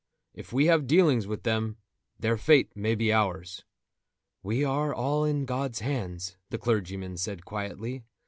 If 0.33 0.51
we 0.51 0.65
have 0.65 0.87
dealings 0.87 1.27
with 1.27 1.43
them, 1.43 1.77
their 2.19 2.35
fate 2.35 2.75
may 2.75 2.95
be 2.95 3.13
ours." 3.13 3.63
"We 4.41 4.63
are 4.63 4.91
all 4.91 5.25
in 5.25 5.45
God's 5.45 5.81
hands," 5.81 6.37
the 6.49 6.57
clergyman 6.57 7.17
said 7.17 7.45
quietly. 7.45 8.01